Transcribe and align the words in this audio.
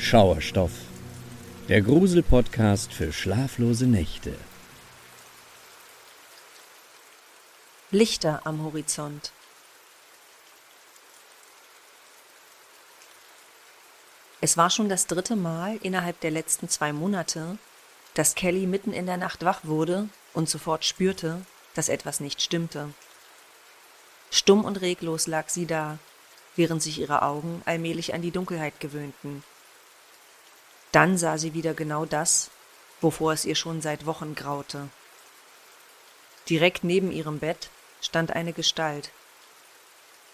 Schauerstoff, 0.00 0.72
der 1.68 1.82
Grusel-Podcast 1.82 2.92
für 2.92 3.12
schlaflose 3.12 3.86
Nächte. 3.86 4.34
Lichter 7.90 8.40
am 8.44 8.64
Horizont. 8.64 9.30
Es 14.40 14.56
war 14.56 14.70
schon 14.70 14.88
das 14.88 15.06
dritte 15.06 15.36
Mal 15.36 15.76
innerhalb 15.82 16.18
der 16.20 16.30
letzten 16.30 16.70
zwei 16.70 16.94
Monate, 16.94 17.58
dass 18.14 18.34
Kelly 18.34 18.66
mitten 18.66 18.94
in 18.94 19.04
der 19.04 19.18
Nacht 19.18 19.44
wach 19.44 19.60
wurde 19.64 20.08
und 20.32 20.48
sofort 20.48 20.86
spürte, 20.86 21.42
dass 21.74 21.90
etwas 21.90 22.20
nicht 22.20 22.40
stimmte. 22.40 22.88
Stumm 24.30 24.64
und 24.64 24.80
reglos 24.80 25.26
lag 25.26 25.50
sie 25.50 25.66
da, 25.66 25.98
während 26.56 26.82
sich 26.82 26.98
ihre 26.98 27.20
Augen 27.22 27.62
allmählich 27.66 28.14
an 28.14 28.22
die 28.22 28.32
Dunkelheit 28.32 28.80
gewöhnten. 28.80 29.44
Dann 30.92 31.16
sah 31.18 31.38
sie 31.38 31.54
wieder 31.54 31.74
genau 31.74 32.04
das, 32.04 32.50
wovor 33.00 33.32
es 33.32 33.44
ihr 33.44 33.54
schon 33.54 33.80
seit 33.80 34.06
Wochen 34.06 34.34
graute. 34.34 34.88
Direkt 36.48 36.82
neben 36.82 37.12
ihrem 37.12 37.38
Bett 37.38 37.70
stand 38.00 38.32
eine 38.32 38.52
Gestalt. 38.52 39.10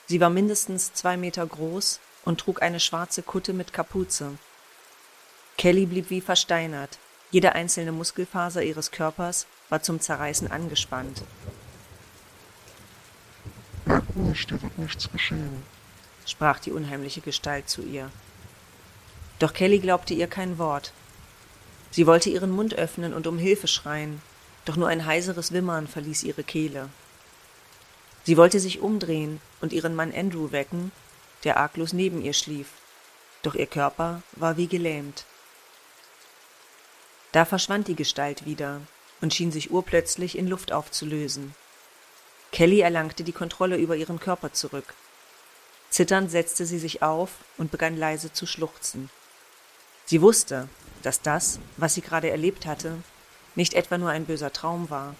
Sie 0.07 0.21
war 0.21 0.31
mindestens 0.31 0.95
zwei 0.95 1.17
Meter 1.17 1.47
groß 1.47 2.01
und 2.25 2.41
trug 2.41 2.63
eine 2.63 2.81
schwarze 2.81 3.23
Kutte 3.23 3.53
mit 3.53 3.73
Kapuze. 3.73 4.39
Kelly 5.59 5.87
blieb 5.87 6.11
wie 6.11 6.21
versteinert. 6.21 6.99
Jede 7.31 7.53
einzelne 7.53 7.93
Muskelfaser 7.93 8.63
ihres 8.63 8.91
Körpers 8.91 9.47
war 9.69 9.83
zum 9.83 10.01
Zerreißen 10.01 10.51
angespannt. 10.51 11.23
Bleib 13.85 14.05
ruhig, 14.15 14.47
dir 14.47 14.63
wird 14.63 14.79
nichts 14.79 15.11
geschehen, 15.11 15.63
sprach 16.25 16.61
die 16.61 16.73
unheimliche 16.73 17.21
Gestalt 17.21 17.69
zu 17.69 17.83
ihr. 17.83 18.11
Doch 19.39 19.53
Kelly 19.53 19.79
glaubte 19.79 20.15
ihr 20.15 20.27
kein 20.27 20.59
Wort. 20.59 20.93
Sie 21.91 22.07
wollte 22.07 22.31
ihren 22.31 22.51
Mund 22.51 22.75
öffnen 22.75 23.15
und 23.15 23.27
um 23.27 23.39
Hilfe 23.39 23.69
schreien, 23.69 24.23
doch 24.65 24.77
nur 24.77 24.89
ein 24.89 25.07
heiseres 25.07 25.53
Wimmern 25.53 25.87
verließ 25.87 26.25
ihre 26.25 26.43
Kehle. 26.43 26.89
Sie 28.25 28.37
wollte 28.37 28.61
sich 28.61 28.81
umdrehen 28.81 29.41
und 29.61 29.73
ihren 29.73 29.95
Mann 29.95 30.13
Andrew 30.13 30.51
wecken, 30.53 30.91
der 31.45 31.59
arglos 31.59 31.93
neben 31.93 32.23
ihr 32.23 32.33
schlief, 32.33 32.69
doch 33.43 33.55
ihr 33.55 33.67
Körper 33.67 34.23
war 34.33 34.57
wie 34.57 34.67
gelähmt. 34.67 35.25
Da 37.33 37.45
verschwand 37.45 37.89
die 37.89 37.95
Gestalt 37.95 38.47
wieder 38.47 38.81
und 39.21 39.35
schien 39.35 39.53
sich 39.53 39.71
urplötzlich 39.71 40.37
in 40.37 40.49
Luft 40.49 40.73
aufzulösen. 40.73 41.55
Kelly 42.53 42.81
erlangte 42.81 43.23
die 43.23 43.33
Kontrolle 43.33 43.77
über 43.77 43.97
ihren 43.97 44.19
Körper 44.19 44.53
zurück. 44.53 44.95
Zitternd 45.91 46.31
setzte 46.31 46.67
sie 46.67 46.79
sich 46.79 47.03
auf 47.03 47.31
und 47.59 47.71
begann 47.71 47.97
leise 47.97 48.33
zu 48.33 48.47
schluchzen. 48.47 49.11
Sie 50.07 50.23
wusste, 50.23 50.69
dass 51.03 51.21
das, 51.21 51.59
was 51.77 51.95
sie 51.95 52.01
gerade 52.01 52.31
erlebt 52.31 52.65
hatte, 52.65 52.97
nicht 53.55 53.75
etwa 53.75 53.99
nur 53.99 54.11
ein 54.11 54.25
böser 54.25 54.53
Traum 54.53 54.89
war, 54.89 55.15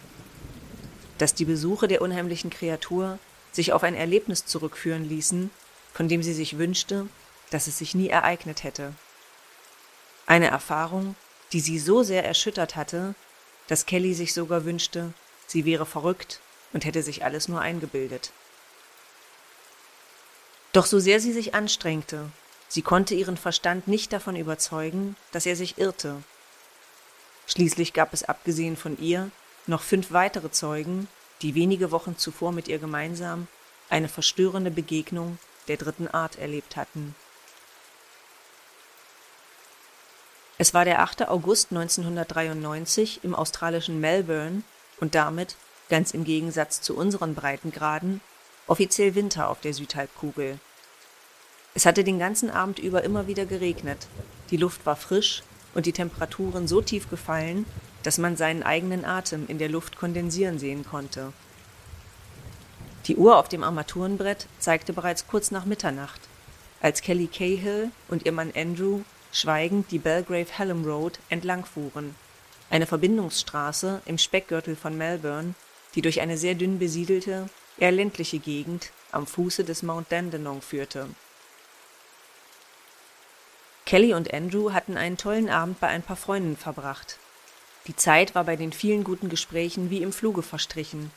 dass 1.19 1.35
die 1.35 1.45
Besuche 1.45 1.89
der 1.89 2.03
unheimlichen 2.03 2.51
Kreatur 2.51 3.19
sich 3.53 3.73
auf 3.73 3.83
ein 3.83 3.95
Erlebnis 3.95 4.47
zurückführen 4.47 5.09
ließen, 5.09 5.51
von 5.93 6.09
dem 6.09 6.23
sie 6.23 6.35
sich 6.35 6.59
wünschte, 6.59 7.09
dass 7.51 7.67
es 7.67 7.79
sich 7.79 7.95
nie 7.95 8.09
ereignet 8.09 8.65
hätte. 8.65 8.93
Eine 10.27 10.49
Erfahrung, 10.49 11.17
die 11.53 11.61
sie 11.61 11.79
so 11.79 12.03
sehr 12.03 12.25
erschüttert 12.25 12.77
hatte, 12.77 13.15
dass 13.67 13.87
Kelly 13.87 14.15
sich 14.15 14.35
sogar 14.35 14.65
wünschte, 14.65 15.13
sie 15.47 15.65
wäre 15.65 15.87
verrückt 15.87 16.41
und 16.73 16.85
hätte 16.85 17.03
sich 17.03 17.25
alles 17.25 17.49
nur 17.49 17.61
eingebildet. 17.61 18.31
Doch 20.73 20.87
so 20.87 20.99
sehr 20.99 21.21
sie 21.21 21.33
sich 21.33 21.55
anstrengte, 21.55 22.31
Sie 22.69 22.83
konnte 22.83 23.15
ihren 23.15 23.37
Verstand 23.37 23.89
nicht 23.89 24.13
davon 24.13 24.37
überzeugen, 24.37 25.17
dass 25.33 25.47
er 25.47 25.57
sich 25.57 25.79
irrte. 25.79 26.23
Schließlich 27.47 27.93
gab 27.93 28.13
es 28.13 28.25
abgesehen 28.25 28.77
von 28.77 28.99
ihr 29.01 29.31
noch 29.67 29.83
fünf 29.83 30.13
weitere 30.13 30.51
Zeugen, 30.51 31.09
die 31.43 31.55
wenige 31.55 31.91
Wochen 31.91 32.17
zuvor 32.17 32.53
mit 32.53 32.69
ihr 32.69 32.79
gemeinsam 32.79 33.47
eine 33.89 34.09
verstörende 34.09 34.71
Begegnung 34.71 35.39
der 35.69 35.77
dritten 35.77 36.09
Art 36.09 36.39
erlebt 36.39 36.77
hatten. 36.77 37.15
Es 40.59 40.73
war 40.73 40.85
der 40.85 41.01
8. 41.01 41.29
August 41.29 41.71
1993 41.71 43.21
im 43.23 43.35
australischen 43.35 44.01
Melbourne 44.01 44.63
und 44.99 45.15
damit, 45.15 45.57
ganz 45.91 46.13
im 46.13 46.25
Gegensatz 46.25 46.81
zu 46.81 46.97
unseren 46.97 47.35
Breitengraden, 47.35 48.23
offiziell 48.67 49.15
Winter 49.15 49.51
auf 49.51 49.61
der 49.61 49.75
Südhalbkugel. 49.75 50.59
Es 51.77 51.85
hatte 51.85 52.05
den 52.05 52.19
ganzen 52.19 52.49
Abend 52.49 52.79
über 52.79 53.05
immer 53.05 53.27
wieder 53.27 53.45
geregnet. 53.45 54.07
Die 54.51 54.57
Luft 54.57 54.87
war 54.87 54.97
frisch 54.97 55.43
und 55.75 55.85
die 55.85 55.93
Temperaturen 55.93 56.67
so 56.67 56.81
tief 56.81 57.11
gefallen, 57.11 57.67
dass 58.03 58.17
man 58.17 58.35
seinen 58.35 58.63
eigenen 58.63 59.05
Atem 59.05 59.45
in 59.47 59.59
der 59.59 59.69
Luft 59.69 59.99
kondensieren 59.99 60.59
sehen 60.59 60.87
konnte. 60.87 61.35
Die 63.05 63.17
Uhr 63.17 63.37
auf 63.37 63.51
dem 63.51 63.63
Armaturenbrett 63.63 64.47
zeigte 64.59 64.95
bereits 64.95 65.27
kurz 65.27 65.51
nach 65.51 65.67
Mitternacht, 65.67 66.23
als 66.81 67.03
Kelly 67.03 67.27
Cahill 67.27 67.91
und 68.09 68.25
ihr 68.25 68.33
Mann 68.33 68.55
Andrew 68.57 69.03
schweigend 69.31 69.91
die 69.91 69.99
Belgrave 69.99 70.59
Hallam 70.59 70.83
Road 70.83 71.19
entlangfuhren, 71.29 72.15
eine 72.71 72.87
Verbindungsstraße 72.87 74.01
im 74.07 74.17
Speckgürtel 74.17 74.77
von 74.77 74.97
Melbourne, 74.97 75.53
die 75.95 76.01
durch 76.01 76.23
eine 76.23 76.39
sehr 76.39 76.55
dünn 76.55 76.79
besiedelte, 76.79 77.51
eher 77.77 77.93
ländliche 77.93 78.39
Gegend 78.39 78.93
am 79.13 79.27
Fuße 79.27 79.63
des 79.63 79.83
Mount 79.83 80.07
Dandenong 80.11 80.63
führte. 80.63 81.09
Kelly 83.87 84.15
und 84.15 84.35
Andrew 84.35 84.73
hatten 84.73 84.97
einen 84.97 85.17
tollen 85.17 85.49
Abend 85.49 85.79
bei 85.79 85.87
ein 85.87 86.03
paar 86.03 86.17
Freunden 86.17 86.57
verbracht. 86.57 87.19
Die 87.87 87.95
Zeit 87.95 88.35
war 88.35 88.43
bei 88.43 88.57
den 88.57 88.73
vielen 88.73 89.05
guten 89.05 89.29
Gesprächen 89.29 89.91
wie 89.91 90.03
im 90.03 90.13
Fluge 90.13 90.43
verstrichen, 90.43 91.13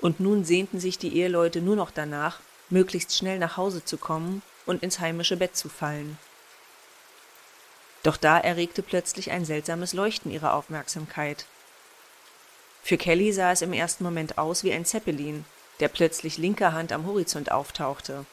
und 0.00 0.20
nun 0.20 0.46
sehnten 0.46 0.80
sich 0.80 0.96
die 0.96 1.16
Eheleute 1.18 1.60
nur 1.60 1.76
noch 1.76 1.90
danach, 1.90 2.40
möglichst 2.70 3.14
schnell 3.14 3.38
nach 3.38 3.58
Hause 3.58 3.84
zu 3.84 3.98
kommen 3.98 4.40
und 4.64 4.82
ins 4.82 5.00
heimische 5.00 5.36
Bett 5.36 5.54
zu 5.54 5.68
fallen. 5.68 6.18
Doch 8.02 8.16
da 8.16 8.38
erregte 8.38 8.82
plötzlich 8.82 9.30
ein 9.30 9.44
seltsames 9.44 9.92
Leuchten 9.92 10.30
ihre 10.30 10.52
Aufmerksamkeit. 10.52 11.44
Für 12.82 12.96
Kelly 12.96 13.34
sah 13.34 13.52
es 13.52 13.60
im 13.60 13.74
ersten 13.74 14.02
Moment 14.02 14.38
aus 14.38 14.64
wie 14.64 14.72
ein 14.72 14.86
Zeppelin, 14.86 15.44
der 15.80 15.88
plötzlich 15.88 16.38
linker 16.38 16.72
Hand 16.72 16.90
am 16.90 17.06
Horizont 17.06 17.52
auftauchte. 17.52 18.24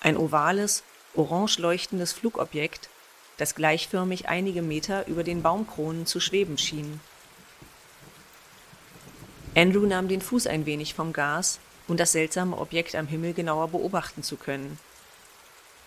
Ein 0.00 0.16
ovales, 0.16 0.82
orange 1.14 1.58
leuchtendes 1.58 2.12
Flugobjekt, 2.12 2.88
das 3.36 3.54
gleichförmig 3.54 4.28
einige 4.28 4.62
Meter 4.62 5.06
über 5.06 5.24
den 5.24 5.42
Baumkronen 5.42 6.06
zu 6.06 6.20
schweben 6.20 6.58
schien. 6.58 7.00
Andrew 9.54 9.86
nahm 9.86 10.08
den 10.08 10.20
Fuß 10.20 10.46
ein 10.46 10.66
wenig 10.66 10.94
vom 10.94 11.12
Gas, 11.12 11.58
um 11.88 11.96
das 11.96 12.12
seltsame 12.12 12.56
Objekt 12.56 12.94
am 12.94 13.06
Himmel 13.06 13.34
genauer 13.34 13.68
beobachten 13.68 14.22
zu 14.22 14.36
können. 14.36 14.78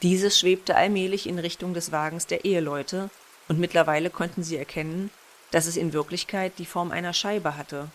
Dieses 0.02 0.40
schwebte 0.40 0.76
allmählich 0.76 1.28
in 1.28 1.40
Richtung 1.40 1.74
des 1.74 1.92
Wagens 1.92 2.28
der 2.28 2.46
Eheleute, 2.46 3.10
und 3.48 3.60
mittlerweile 3.60 4.10
konnten 4.10 4.44
sie 4.44 4.58
erkennen, 4.58 5.10
dass 5.52 5.68
es 5.68 5.78
in 5.78 5.94
Wirklichkeit 5.94 6.54
die 6.58 6.66
Form 6.66 6.92
einer 6.92 7.14
Scheibe 7.14 7.58
hatte. 7.58 7.90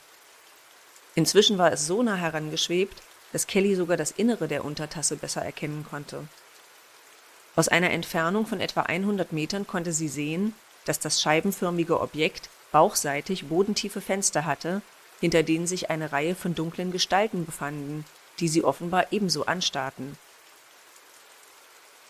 Inzwischen 1.14 1.58
war 1.58 1.72
es 1.72 1.86
so 1.86 2.02
nah 2.02 2.16
herangeschwebt, 2.16 3.02
dass 3.32 3.46
Kelly 3.46 3.74
sogar 3.74 3.96
das 3.96 4.12
Innere 4.12 4.48
der 4.48 4.64
Untertasse 4.64 5.16
besser 5.16 5.42
erkennen 5.42 5.84
konnte. 5.88 6.26
Aus 7.56 7.68
einer 7.68 7.90
Entfernung 7.90 8.46
von 8.46 8.60
etwa 8.60 8.82
100 8.82 9.32
Metern 9.32 9.66
konnte 9.66 9.92
sie 9.92 10.08
sehen, 10.08 10.54
dass 10.84 10.98
das 10.98 11.20
scheibenförmige 11.20 12.00
Objekt 12.00 12.48
bauchseitig 12.72 13.48
bodentiefe 13.48 14.00
Fenster 14.00 14.44
hatte, 14.44 14.82
hinter 15.20 15.42
denen 15.42 15.66
sich 15.66 15.90
eine 15.90 16.12
Reihe 16.12 16.34
von 16.34 16.54
dunklen 16.54 16.92
Gestalten 16.92 17.44
befanden, 17.44 18.04
die 18.38 18.48
sie 18.48 18.64
offenbar 18.64 19.12
ebenso 19.12 19.44
anstarrten. 19.46 20.16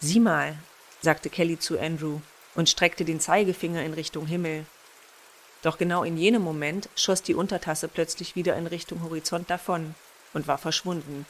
Sieh 0.01 0.21
mal, 0.21 0.57
sagte 1.03 1.29
Kelly 1.31 1.59
zu 1.59 1.79
Andrew 1.79 2.21
und 2.55 2.69
streckte 2.69 3.05
den 3.05 3.21
Zeigefinger 3.21 3.83
in 3.83 3.95
Richtung 3.95 4.27
Himmel. 4.27 4.65
Doch 5.63 5.77
genau 5.77 6.05
in 6.05 6.17
jenem 6.17 6.43
Moment 6.43 6.89
schoss 6.95 7.23
die 7.23 7.35
Untertasse 7.35 7.89
plötzlich 7.89 8.37
wieder 8.37 8.57
in 8.57 8.67
Richtung 8.67 9.03
Horizont 9.03 9.51
davon 9.51 9.95
und 10.33 10.47
war 10.47 10.59
verschwunden. 10.59 11.27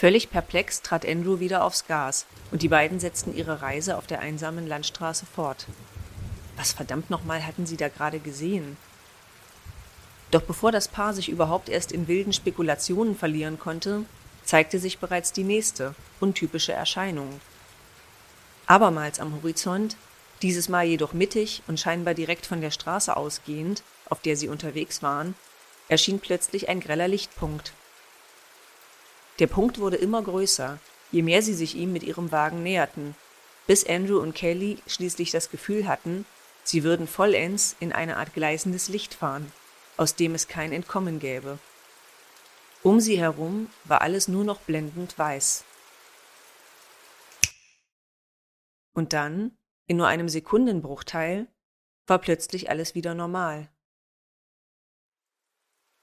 Völlig 0.00 0.30
perplex 0.30 0.80
trat 0.80 1.06
Andrew 1.06 1.40
wieder 1.40 1.62
aufs 1.62 1.86
Gas, 1.86 2.24
und 2.50 2.62
die 2.62 2.68
beiden 2.68 2.98
setzten 3.00 3.36
ihre 3.36 3.60
Reise 3.60 3.98
auf 3.98 4.06
der 4.06 4.20
einsamen 4.20 4.66
Landstraße 4.66 5.26
fort. 5.26 5.66
Was 6.56 6.72
verdammt 6.72 7.10
nochmal 7.10 7.46
hatten 7.46 7.66
sie 7.66 7.76
da 7.76 7.88
gerade 7.88 8.18
gesehen? 8.18 8.78
Doch 10.30 10.40
bevor 10.40 10.72
das 10.72 10.88
Paar 10.88 11.12
sich 11.12 11.28
überhaupt 11.28 11.68
erst 11.68 11.92
in 11.92 12.08
wilden 12.08 12.32
Spekulationen 12.32 13.14
verlieren 13.14 13.58
konnte, 13.58 14.06
zeigte 14.42 14.78
sich 14.78 15.00
bereits 15.00 15.32
die 15.32 15.44
nächste, 15.44 15.94
untypische 16.18 16.72
Erscheinung. 16.72 17.38
Abermals 18.64 19.20
am 19.20 19.34
Horizont, 19.34 19.98
dieses 20.40 20.70
Mal 20.70 20.86
jedoch 20.86 21.12
mittig 21.12 21.62
und 21.66 21.78
scheinbar 21.78 22.14
direkt 22.14 22.46
von 22.46 22.62
der 22.62 22.70
Straße 22.70 23.14
ausgehend, 23.14 23.82
auf 24.08 24.22
der 24.22 24.38
sie 24.38 24.48
unterwegs 24.48 25.02
waren, 25.02 25.34
erschien 25.88 26.20
plötzlich 26.20 26.70
ein 26.70 26.80
greller 26.80 27.06
Lichtpunkt, 27.06 27.74
der 29.40 29.46
Punkt 29.46 29.78
wurde 29.78 29.96
immer 29.96 30.22
größer, 30.22 30.78
je 31.10 31.22
mehr 31.22 31.42
sie 31.42 31.54
sich 31.54 31.74
ihm 31.74 31.92
mit 31.92 32.02
ihrem 32.02 32.30
Wagen 32.30 32.62
näherten, 32.62 33.16
bis 33.66 33.86
Andrew 33.86 34.18
und 34.18 34.34
Kelly 34.34 34.78
schließlich 34.86 35.30
das 35.30 35.50
Gefühl 35.50 35.88
hatten, 35.88 36.26
sie 36.62 36.84
würden 36.84 37.06
vollends 37.06 37.74
in 37.80 37.92
eine 37.92 38.18
Art 38.18 38.34
gleißendes 38.34 38.88
Licht 38.88 39.14
fahren, 39.14 39.50
aus 39.96 40.14
dem 40.14 40.34
es 40.34 40.46
kein 40.46 40.72
Entkommen 40.72 41.18
gäbe. 41.18 41.58
Um 42.82 43.00
sie 43.00 43.18
herum 43.18 43.68
war 43.84 44.02
alles 44.02 44.28
nur 44.28 44.44
noch 44.44 44.60
blendend 44.60 45.18
weiß. 45.18 45.64
Und 48.92 49.12
dann, 49.12 49.56
in 49.86 49.96
nur 49.96 50.06
einem 50.06 50.28
Sekundenbruchteil, 50.28 51.46
war 52.06 52.18
plötzlich 52.18 52.70
alles 52.70 52.94
wieder 52.94 53.14
normal. 53.14 53.68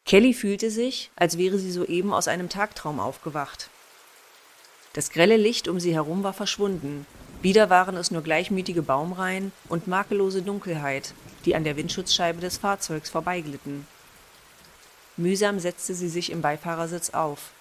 Kelly 0.08 0.34
fühlte 0.34 0.72
sich, 0.72 1.12
als 1.18 1.38
wäre 1.38 1.60
sie 1.60 1.70
soeben 1.70 2.14
aus 2.14 2.30
einem 2.30 2.48
Tagtraum 2.48 3.02
aufgewacht. 3.02 3.70
Das 4.94 5.10
grelle 5.10 5.36
Licht 5.36 5.68
um 5.68 5.82
sie 5.82 5.94
herum 5.94 6.24
war 6.24 6.32
verschwunden. 6.32 7.06
Wieder 7.42 7.70
waren 7.70 7.98
es 7.98 8.10
nur 8.10 8.22
gleichmütige 8.22 8.82
Baumreihen 8.82 9.52
und 9.68 9.88
makellose 9.88 10.42
Dunkelheit, 10.42 11.14
die 11.44 11.56
an 11.56 11.66
der 11.66 11.76
Windschutzscheibe 11.76 12.40
des 12.40 12.58
Fahrzeugs 12.58 13.10
vorbeiglitten. 13.10 13.86
Mühsam 15.18 15.60
setzte 15.60 15.94
sie 15.94 16.08
sich 16.08 16.32
im 16.32 16.42
Beifahrersitz 16.42 17.10
auf. 17.10 17.52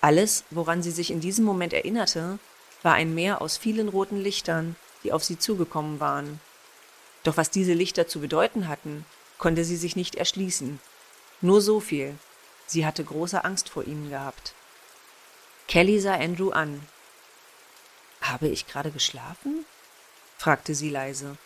Alles, 0.00 0.44
woran 0.50 0.84
sie 0.84 0.92
sich 0.92 1.10
in 1.10 1.20
diesem 1.20 1.44
Moment 1.44 1.72
erinnerte, 1.72 2.38
war 2.84 2.94
ein 2.94 3.12
Meer 3.12 3.42
aus 3.42 3.56
vielen 3.56 3.88
roten 3.88 4.20
Lichtern, 4.20 4.76
die 5.02 5.12
auf 5.12 5.24
sie 5.24 5.38
zugekommen 5.38 5.98
waren. 5.98 6.38
Doch 7.24 7.36
was 7.36 7.50
diese 7.50 7.74
Lichter 7.74 8.06
zu 8.06 8.20
bedeuten 8.20 8.68
hatten, 8.68 9.04
konnte 9.36 9.64
sie 9.64 9.76
sich 9.76 9.96
nicht 9.96 10.14
erschließen. 10.14 10.78
Nur 11.40 11.60
so 11.60 11.80
viel. 11.80 12.18
Sie 12.66 12.84
hatte 12.86 13.02
große 13.02 13.44
Angst 13.44 13.68
vor 13.68 13.84
ihnen 13.84 14.10
gehabt. 14.10 14.54
Kelly 15.68 16.00
sah 16.00 16.14
Andrew 16.14 16.50
an. 16.50 16.86
Habe 18.20 18.48
ich 18.48 18.66
gerade 18.66 18.90
geschlafen? 18.90 19.64
fragte 20.36 20.74
sie 20.74 20.90
leise. 20.90 21.36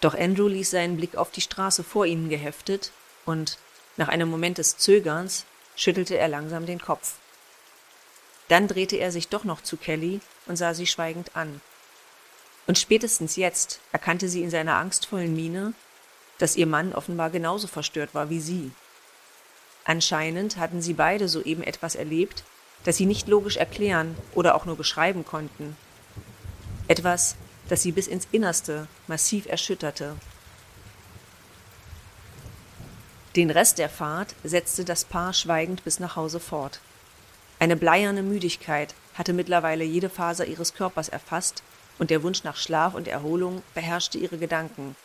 Doch 0.00 0.14
Andrew 0.14 0.48
ließ 0.48 0.70
seinen 0.70 0.96
Blick 0.96 1.16
auf 1.16 1.30
die 1.30 1.40
Straße 1.40 1.84
vor 1.84 2.06
ihnen 2.06 2.28
geheftet 2.28 2.92
und, 3.26 3.58
nach 3.96 4.08
einem 4.08 4.28
Moment 4.28 4.58
des 4.58 4.78
Zögerns, 4.78 5.44
schüttelte 5.76 6.16
er 6.16 6.28
langsam 6.28 6.66
den 6.66 6.80
Kopf. 6.80 7.14
Dann 8.48 8.66
drehte 8.66 8.96
er 8.96 9.12
sich 9.12 9.28
doch 9.28 9.44
noch 9.44 9.62
zu 9.62 9.76
Kelly 9.76 10.20
und 10.46 10.56
sah 10.56 10.74
sie 10.74 10.86
schweigend 10.86 11.36
an. 11.36 11.60
Und 12.66 12.78
spätestens 12.78 13.36
jetzt 13.36 13.80
erkannte 13.92 14.28
sie 14.28 14.42
in 14.42 14.50
seiner 14.50 14.76
angstvollen 14.76 15.34
Miene, 15.34 15.74
dass 16.40 16.56
ihr 16.56 16.66
Mann 16.66 16.92
offenbar 16.94 17.30
genauso 17.30 17.68
verstört 17.68 18.14
war 18.14 18.30
wie 18.30 18.40
sie. 18.40 18.72
Anscheinend 19.84 20.56
hatten 20.56 20.82
sie 20.82 20.94
beide 20.94 21.28
soeben 21.28 21.62
etwas 21.62 21.94
erlebt, 21.94 22.44
das 22.84 22.96
sie 22.96 23.06
nicht 23.06 23.28
logisch 23.28 23.56
erklären 23.56 24.16
oder 24.34 24.54
auch 24.54 24.64
nur 24.64 24.76
beschreiben 24.76 25.24
konnten. 25.24 25.76
Etwas, 26.88 27.36
das 27.68 27.82
sie 27.82 27.92
bis 27.92 28.06
ins 28.06 28.26
Innerste 28.32 28.88
massiv 29.06 29.46
erschütterte. 29.46 30.16
Den 33.36 33.50
Rest 33.50 33.78
der 33.78 33.88
Fahrt 33.88 34.34
setzte 34.42 34.84
das 34.84 35.04
Paar 35.04 35.32
schweigend 35.32 35.84
bis 35.84 36.00
nach 36.00 36.16
Hause 36.16 36.40
fort. 36.40 36.80
Eine 37.58 37.76
bleierne 37.76 38.22
Müdigkeit 38.22 38.94
hatte 39.14 39.34
mittlerweile 39.34 39.84
jede 39.84 40.08
Faser 40.08 40.46
ihres 40.46 40.74
Körpers 40.74 41.08
erfasst, 41.08 41.62
und 41.98 42.08
der 42.08 42.22
Wunsch 42.22 42.44
nach 42.44 42.56
Schlaf 42.56 42.94
und 42.94 43.06
Erholung 43.06 43.62
beherrschte 43.74 44.16
ihre 44.16 44.38
Gedanken. 44.38 44.96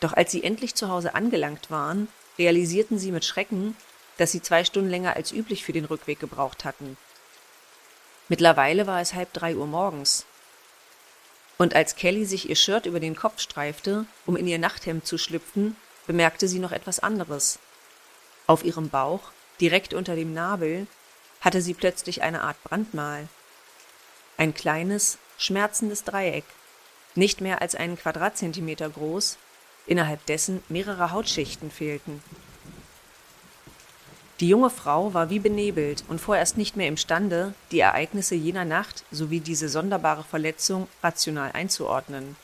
Doch 0.00 0.12
als 0.12 0.30
sie 0.30 0.44
endlich 0.44 0.74
zu 0.74 0.88
Hause 0.88 1.14
angelangt 1.14 1.70
waren, 1.70 2.08
realisierten 2.38 2.98
sie 2.98 3.12
mit 3.12 3.24
Schrecken, 3.24 3.76
dass 4.16 4.32
sie 4.32 4.42
zwei 4.42 4.64
Stunden 4.64 4.90
länger 4.90 5.16
als 5.16 5.32
üblich 5.32 5.64
für 5.64 5.72
den 5.72 5.84
Rückweg 5.84 6.20
gebraucht 6.20 6.64
hatten. 6.64 6.96
Mittlerweile 8.28 8.86
war 8.86 9.00
es 9.00 9.14
halb 9.14 9.32
drei 9.32 9.56
Uhr 9.56 9.66
morgens. 9.66 10.26
Und 11.56 11.74
als 11.74 11.96
Kelly 11.96 12.24
sich 12.24 12.48
ihr 12.48 12.56
Shirt 12.56 12.86
über 12.86 13.00
den 13.00 13.16
Kopf 13.16 13.40
streifte, 13.40 14.06
um 14.26 14.36
in 14.36 14.46
ihr 14.46 14.58
Nachthemd 14.58 15.06
zu 15.06 15.18
schlüpfen, 15.18 15.76
bemerkte 16.06 16.46
sie 16.46 16.58
noch 16.58 16.72
etwas 16.72 17.00
anderes. 17.00 17.58
Auf 18.46 18.64
ihrem 18.64 18.90
Bauch, 18.90 19.32
direkt 19.60 19.92
unter 19.94 20.14
dem 20.14 20.32
Nabel, 20.34 20.86
hatte 21.40 21.60
sie 21.62 21.74
plötzlich 21.74 22.22
eine 22.22 22.42
Art 22.42 22.62
Brandmal. 22.62 23.28
Ein 24.36 24.54
kleines, 24.54 25.18
schmerzendes 25.36 26.04
Dreieck, 26.04 26.44
nicht 27.14 27.40
mehr 27.40 27.60
als 27.60 27.74
einen 27.74 27.98
Quadratzentimeter 27.98 28.88
groß, 28.88 29.38
innerhalb 29.88 30.24
dessen 30.26 30.62
mehrere 30.68 31.10
Hautschichten 31.10 31.70
fehlten. 31.70 32.22
Die 34.40 34.48
junge 34.48 34.70
Frau 34.70 35.14
war 35.14 35.30
wie 35.30 35.40
benebelt 35.40 36.04
und 36.06 36.20
vorerst 36.20 36.56
nicht 36.56 36.76
mehr 36.76 36.86
imstande, 36.86 37.54
die 37.72 37.80
Ereignisse 37.80 38.36
jener 38.36 38.64
Nacht 38.64 39.04
sowie 39.10 39.40
diese 39.40 39.68
sonderbare 39.68 40.22
Verletzung 40.22 40.86
rational 41.02 41.50
einzuordnen. 41.52 42.36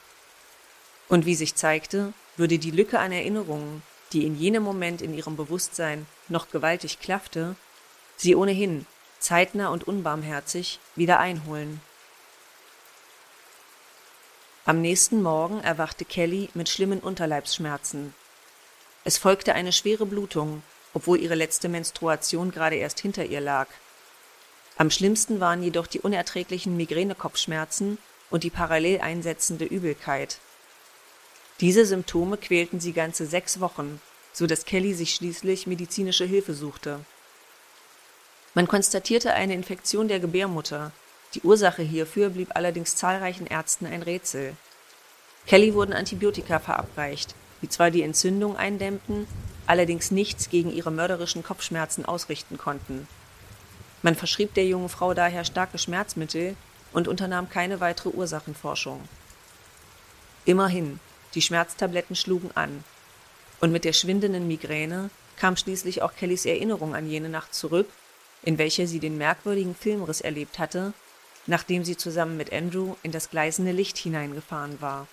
Und 1.09 1.25
wie 1.25 1.37
sich 1.37 1.55
zeigte, 1.55 2.13
würde 2.37 2.59
die 2.59 2.73
Lücke 2.73 2.99
an 2.99 3.13
Erinnerungen, 3.13 3.83
die 4.13 4.27
in 4.27 4.37
jenem 4.37 4.65
Moment 4.65 5.03
in 5.03 5.15
ihrem 5.15 5.37
Bewusstsein 5.37 6.07
noch 6.29 6.51
gewaltig 6.51 6.99
klaffte, 6.99 7.55
sie 8.17 8.35
ohnehin 8.35 8.87
zeitnah 9.21 9.69
und 9.69 9.87
unbarmherzig 9.87 10.81
wieder 10.97 11.21
einholen. 11.21 11.81
Am 14.67 14.81
nächsten 14.81 15.21
Morgen 15.21 15.61
erwachte 15.61 16.07
Kelly 16.07 16.49
mit 16.55 16.71
schlimmen 16.71 17.01
Unterleibsschmerzen. 17.01 18.15
Es 19.05 19.19
folgte 19.19 19.55
eine 19.55 19.73
schwere 19.73 20.07
Blutung, 20.07 20.63
obwohl 20.95 21.21
ihre 21.21 21.35
letzte 21.35 21.69
Menstruation 21.69 22.51
gerade 22.51 22.77
erst 22.77 22.99
hinter 22.99 23.27
ihr 23.27 23.43
lag. 23.43 23.67
Am 24.79 24.91
schlimmsten 24.91 25.39
waren 25.39 25.63
jedoch 25.63 25.87
die 25.87 26.01
unerträglichen 26.01 26.79
Migränekopfschmerzen 26.79 27.99
und 28.31 28.43
die 28.43 28.49
parallel 28.49 29.03
einsetzende 29.03 29.67
Übelkeit. 29.67 30.39
Diese 31.61 31.85
Symptome 31.85 32.39
quälten 32.39 32.81
sie 32.81 32.95
ganze 32.95 33.27
sechs 33.27 33.61
Wochen, 33.61 34.01
so 34.33 34.47
dass 34.47 34.65
Kelly 34.65 34.95
sich 34.95 35.15
schließlich 35.15 35.67
medizinische 35.67 36.25
Hilfe 36.25 36.55
suchte. 36.55 37.01
Man 38.55 38.67
konstatierte 38.67 39.35
eine 39.35 39.53
Infektion 39.53 40.09
der 40.09 40.21
Gebärmutter, 40.21 40.91
die 41.35 41.43
Ursache 41.43 41.83
hierfür 41.83 42.31
blieb 42.31 42.51
allerdings 42.55 42.97
zahlreichen 42.97 43.47
Ärzten 43.47 43.87
ein 43.87 44.03
Rätsel. 44.03 44.55
Kelly 45.47 45.75
wurden 45.75 45.93
Antibiotika 45.93 46.59
verabreicht, 46.59 47.35
die 47.61 47.69
zwar 47.69 47.91
die 47.91 48.03
Entzündung 48.03 48.57
eindämmten, 48.57 49.27
allerdings 49.67 50.11
nichts 50.11 50.49
gegen 50.49 50.73
ihre 50.73 50.91
mörderischen 50.91 51.43
Kopfschmerzen 51.43 52.05
ausrichten 52.05 52.57
konnten. 52.57 53.09
Man 54.03 54.15
verschrieb 54.15 54.55
der 54.55 54.67
jungen 54.67 54.89
Frau 54.89 55.15
daher 55.15 55.45
starke 55.45 55.79
Schmerzmittel 55.79 56.57
und 56.93 57.09
unternahm 57.09 57.49
keine 57.49 57.81
weitere 57.81 58.11
Ursachenforschung. 58.11 59.01
Immerhin, 60.45 61.01
die 61.35 61.43
Schmerztabletten 61.43 62.15
schlugen 62.15 62.51
an. 62.55 62.85
Und 63.61 63.73
mit 63.73 63.85
der 63.85 63.95
schwindenden 63.95 64.47
Migräne 64.47 65.11
kam 65.37 65.57
schließlich 65.57 66.03
auch 66.03 66.15
Kellys 66.15 66.45
Erinnerung 66.45 66.95
an 66.95 67.09
jene 67.09 67.29
Nacht 67.29 67.55
zurück, 67.55 67.89
in 68.43 68.59
welcher 68.59 68.87
sie 68.87 69.01
den 69.01 69.17
merkwürdigen 69.17 69.75
Filmriss 69.75 70.21
erlebt 70.21 70.59
hatte, 70.59 70.93
nachdem 71.47 71.85
sie 71.85 71.97
zusammen 71.97 72.37
mit 72.37 72.53
Andrew 72.53 72.97
in 73.03 73.13
das 73.13 73.31
gleißende 73.31 73.73
Licht 73.73 73.99
hineingefahren 73.99 74.81
war. 74.81 75.07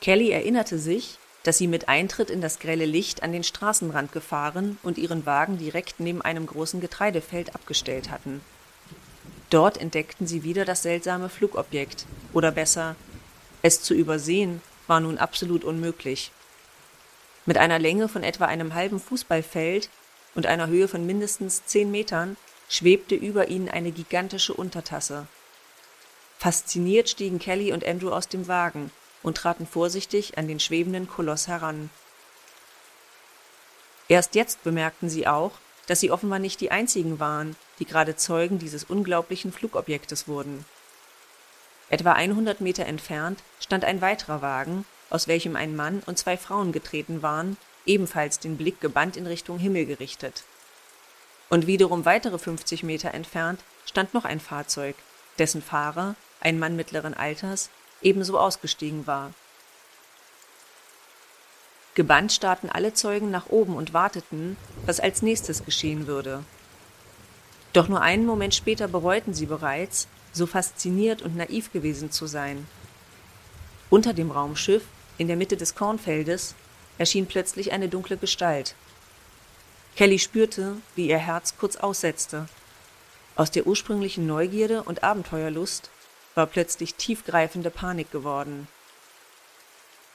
Kelly 0.00 0.30
erinnerte 0.30 0.78
sich, 0.78 1.18
dass 1.42 1.58
sie 1.58 1.68
mit 1.68 1.88
Eintritt 1.88 2.30
in 2.30 2.40
das 2.40 2.58
grelle 2.58 2.86
Licht 2.86 3.22
an 3.22 3.32
den 3.32 3.44
Straßenrand 3.44 4.12
gefahren 4.12 4.78
und 4.82 4.98
ihren 4.98 5.26
Wagen 5.26 5.58
direkt 5.58 6.00
neben 6.00 6.22
einem 6.22 6.46
großen 6.46 6.80
Getreidefeld 6.80 7.54
abgestellt 7.54 8.10
hatten. 8.10 8.40
Dort 9.50 9.78
entdeckten 9.78 10.26
sie 10.26 10.42
wieder 10.42 10.64
das 10.64 10.82
seltsame 10.82 11.28
Flugobjekt, 11.28 12.04
oder 12.32 12.50
besser, 12.50 12.96
es 13.62 13.82
zu 13.82 13.94
übersehen 13.94 14.60
war 14.86 15.00
nun 15.00 15.18
absolut 15.18 15.64
unmöglich. 15.64 16.30
Mit 17.44 17.58
einer 17.58 17.78
Länge 17.78 18.08
von 18.08 18.22
etwa 18.22 18.46
einem 18.46 18.74
halben 18.74 19.00
Fußballfeld 19.00 19.88
und 20.34 20.46
einer 20.46 20.66
Höhe 20.66 20.88
von 20.88 21.06
mindestens 21.06 21.64
zehn 21.64 21.90
Metern 21.90 22.36
schwebte 22.68 23.14
über 23.14 23.48
ihnen 23.48 23.68
eine 23.68 23.92
gigantische 23.92 24.54
Untertasse. 24.54 25.26
Fasziniert 26.38 27.08
stiegen 27.08 27.38
Kelly 27.38 27.72
und 27.72 27.84
Andrew 27.86 28.10
aus 28.10 28.28
dem 28.28 28.48
Wagen 28.48 28.90
und 29.22 29.36
traten 29.36 29.66
vorsichtig 29.66 30.38
an 30.38 30.48
den 30.48 30.60
schwebenden 30.60 31.08
Koloss 31.08 31.48
heran. 31.48 31.90
Erst 34.08 34.34
jetzt 34.34 34.62
bemerkten 34.62 35.08
sie 35.08 35.26
auch, 35.26 35.52
dass 35.86 36.00
sie 36.00 36.10
offenbar 36.10 36.38
nicht 36.38 36.60
die 36.60 36.70
einzigen 36.70 37.18
waren, 37.18 37.56
die 37.78 37.86
gerade 37.86 38.16
Zeugen 38.16 38.58
dieses 38.58 38.84
unglaublichen 38.84 39.52
Flugobjektes 39.52 40.28
wurden. 40.28 40.64
Etwa 41.88 42.12
100 42.12 42.60
Meter 42.60 42.86
entfernt 42.86 43.42
stand 43.60 43.84
ein 43.84 44.00
weiterer 44.00 44.42
Wagen, 44.42 44.84
aus 45.08 45.28
welchem 45.28 45.54
ein 45.54 45.76
Mann 45.76 46.02
und 46.06 46.18
zwei 46.18 46.36
Frauen 46.36 46.72
getreten 46.72 47.22
waren, 47.22 47.56
ebenfalls 47.84 48.40
den 48.40 48.56
Blick 48.56 48.80
gebannt 48.80 49.16
in 49.16 49.26
Richtung 49.26 49.58
Himmel 49.58 49.86
gerichtet. 49.86 50.44
Und 51.48 51.66
wiederum 51.66 52.04
weitere 52.04 52.38
50 52.38 52.82
Meter 52.82 53.14
entfernt 53.14 53.60
stand 53.84 54.14
noch 54.14 54.24
ein 54.24 54.40
Fahrzeug, 54.40 54.96
dessen 55.38 55.62
Fahrer, 55.62 56.16
ein 56.40 56.58
Mann 56.58 56.76
mittleren 56.76 57.14
Alters, 57.14 57.70
ebenso 58.02 58.38
ausgestiegen 58.38 59.06
war. 59.06 59.32
Gebannt 61.94 62.32
starrten 62.32 62.68
alle 62.68 62.92
Zeugen 62.92 63.30
nach 63.30 63.46
oben 63.46 63.74
und 63.74 63.94
warteten, 63.94 64.56
was 64.84 65.00
als 65.00 65.22
nächstes 65.22 65.64
geschehen 65.64 66.06
würde. 66.06 66.44
Doch 67.72 67.88
nur 67.88 68.02
einen 68.02 68.26
Moment 68.26 68.54
später 68.54 68.86
bereuten 68.88 69.32
sie 69.32 69.46
bereits, 69.46 70.08
so 70.32 70.46
fasziniert 70.46 71.22
und 71.22 71.36
naiv 71.36 71.72
gewesen 71.72 72.10
zu 72.10 72.26
sein. 72.26 72.66
Unter 73.88 74.12
dem 74.12 74.30
Raumschiff, 74.30 74.82
in 75.16 75.28
der 75.28 75.36
Mitte 75.36 75.56
des 75.56 75.74
Kornfeldes, 75.74 76.54
erschien 76.98 77.26
plötzlich 77.26 77.72
eine 77.72 77.88
dunkle 77.88 78.16
Gestalt. 78.16 78.74
Kelly 79.96 80.18
spürte, 80.18 80.76
wie 80.94 81.08
ihr 81.08 81.18
Herz 81.18 81.54
kurz 81.58 81.76
aussetzte. 81.76 82.48
Aus 83.34 83.50
der 83.50 83.66
ursprünglichen 83.66 84.26
Neugierde 84.26 84.82
und 84.82 85.02
Abenteuerlust 85.02 85.88
war 86.34 86.46
plötzlich 86.46 86.96
tiefgreifende 86.96 87.70
Panik 87.70 88.12
geworden. 88.12 88.68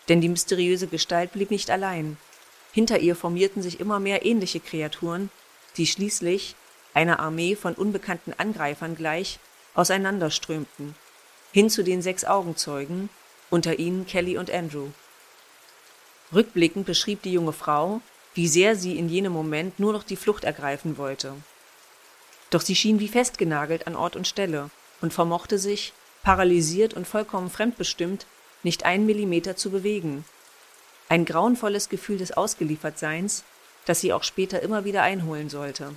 Denn 0.08 0.22
die 0.22 0.30
mysteriöse 0.30 0.86
Gestalt 0.86 1.34
blieb 1.34 1.50
nicht 1.50 1.72
allein. 1.72 2.18
Hinter 2.74 3.00
ihr 3.00 3.16
formierten 3.16 3.64
sich 3.64 3.80
immer 3.80 4.00
mehr 4.00 4.24
ähnliche 4.24 4.60
Kreaturen, 4.60 5.32
die 5.78 5.88
schließlich, 5.88 6.56
einer 6.94 7.20
Armee 7.20 7.56
von 7.56 7.74
unbekannten 7.74 8.34
Angreifern 8.38 8.96
gleich, 8.96 9.40
auseinanderströmten, 9.74 10.96
hin 11.54 11.72
zu 11.72 11.84
den 11.84 12.04
sechs 12.04 12.24
Augenzeugen, 12.24 13.10
unter 13.50 13.80
ihnen 13.80 14.06
Kelly 14.06 14.38
und 14.38 14.52
Andrew. 14.52 14.90
Rückblickend 16.34 16.86
beschrieb 16.86 17.24
die 17.24 17.34
junge 17.34 17.54
Frau, 17.54 18.02
wie 18.34 18.48
sehr 18.48 18.76
sie 18.76 18.98
in 18.98 19.10
jenem 19.10 19.34
Moment 19.34 19.80
nur 19.80 19.94
noch 19.94 20.04
die 20.04 20.16
Flucht 20.16 20.44
ergreifen 20.44 20.98
wollte. 20.98 21.34
Doch 22.50 22.62
sie 22.62 22.76
schien 22.76 23.00
wie 23.00 23.08
festgenagelt 23.08 23.88
an 23.88 23.96
Ort 23.96 24.16
und 24.16 24.28
Stelle 24.28 24.70
und 25.02 25.14
vermochte 25.14 25.58
sich, 25.58 25.94
paralysiert 26.24 26.94
und 26.94 27.08
vollkommen 27.08 27.50
fremdbestimmt, 27.50 28.26
nicht 28.64 28.86
einen 28.86 29.06
Millimeter 29.06 29.56
zu 29.56 29.72
bewegen. 29.72 30.24
Ein 31.10 31.26
grauenvolles 31.26 31.90
Gefühl 31.90 32.18
des 32.18 32.32
Ausgeliefertseins, 32.32 33.44
das 33.86 34.02
sie 34.02 34.14
auch 34.14 34.24
später 34.24 34.62
immer 34.62 34.86
wieder 34.86 35.02
einholen 35.02 35.50
sollte. 35.50 35.96